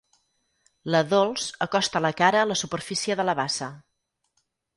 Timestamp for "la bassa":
3.29-3.71